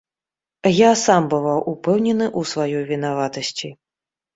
Я 0.75 0.91
сам 1.01 1.29
бываў 1.35 1.59
упэўнены 1.75 2.25
ў 2.39 2.55
сваёй 2.57 2.83
вінаватасці. 2.93 3.77